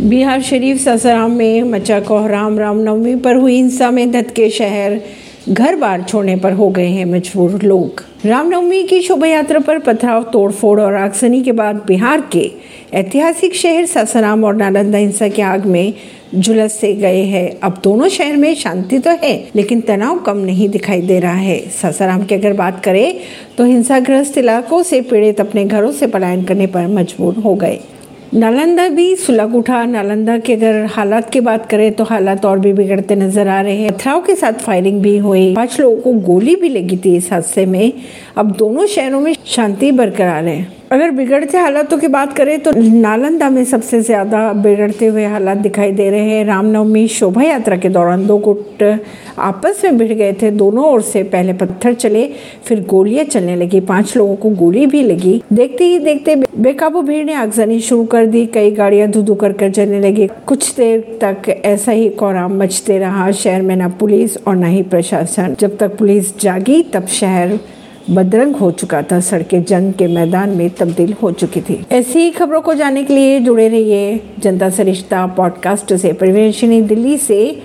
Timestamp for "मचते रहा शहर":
62.62-63.62